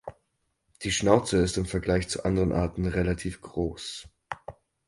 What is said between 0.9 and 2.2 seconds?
Schnauze ist im Vergleich